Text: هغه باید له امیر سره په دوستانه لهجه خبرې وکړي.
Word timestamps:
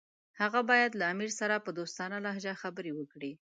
هغه 0.41 0.59
باید 0.69 0.91
له 0.99 1.05
امیر 1.13 1.31
سره 1.39 1.55
په 1.65 1.71
دوستانه 1.77 2.17
لهجه 2.25 2.53
خبرې 2.61 2.91
وکړي. 2.95 3.31